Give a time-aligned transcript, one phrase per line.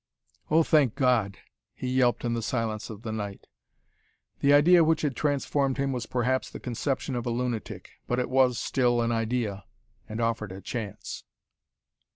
[0.49, 1.37] "Oh, thank God!"
[1.75, 3.45] he yelped in the silence of the night.
[4.39, 7.91] The idea which had transformed him was perhaps the conception of a lunatic.
[8.07, 9.63] But it was still an idea,
[10.09, 11.23] and offered a chance.